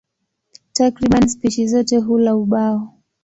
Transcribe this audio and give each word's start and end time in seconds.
Takriban 0.73 1.27
spishi 1.27 1.67
zote 1.67 1.97
hula 1.97 2.35
ubao. 2.35 2.99